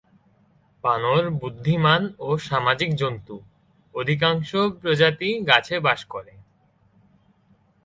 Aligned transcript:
বানর 0.83 1.23
বুদ্ধিমান 1.41 2.01
ও 2.19 2.29
সামাজিক 2.47 2.91
জন্তু; 2.95 3.35
অধিকাংশ 3.95 4.49
প্রজাতিই 4.79 5.35
গাছে 5.49 5.75
বাস 5.79 6.01
করে। 6.05 6.33